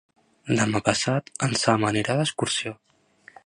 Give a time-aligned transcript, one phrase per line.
[0.59, 2.77] Demà passat en Sam anirà d'excursió.